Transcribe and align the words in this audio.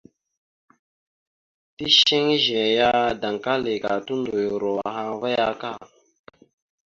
Ticeŋ 1.77 2.25
izəne 2.37 2.65
ya 2.77 2.89
daŋkali 3.21 3.73
ka 3.83 3.93
tondoyoro 4.05 4.73
ahaŋ 4.87 5.07
ava 5.13 5.29
aka. 5.49 5.71